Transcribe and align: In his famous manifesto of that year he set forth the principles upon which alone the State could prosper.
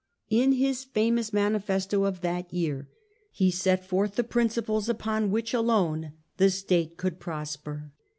In 0.31 0.53
his 0.53 0.83
famous 0.83 1.31
manifesto 1.31 2.05
of 2.05 2.21
that 2.21 2.51
year 2.51 2.89
he 3.31 3.51
set 3.51 3.85
forth 3.85 4.15
the 4.15 4.23
principles 4.23 4.89
upon 4.89 5.29
which 5.29 5.53
alone 5.53 6.13
the 6.37 6.49
State 6.49 6.97
could 6.97 7.19
prosper. 7.19 7.91